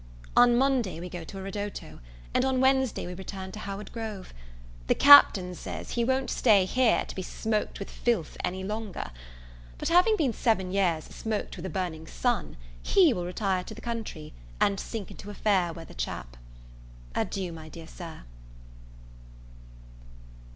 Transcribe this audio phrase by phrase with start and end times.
[0.35, 1.99] On Monday we go to a ridotto,
[2.33, 4.33] and on Wednesday we return to Howard Grove.
[4.87, 9.11] The Captain says he won't stay here to be smoked with filth any longer;
[9.77, 13.79] but, having been seven years smoked with a burning sun, he will retire to the
[13.79, 16.35] country, and sink into a fair weather chap.
[17.13, 18.23] Adieu, my dear Sir.